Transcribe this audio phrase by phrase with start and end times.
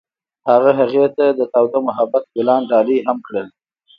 [0.49, 3.47] هغه هغې ته د تاوده محبت ګلان ډالۍ هم کړل.